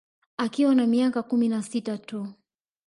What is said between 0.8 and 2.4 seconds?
miaka kumi na sita tu